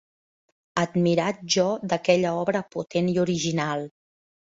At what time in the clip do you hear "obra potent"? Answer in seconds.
2.45-3.13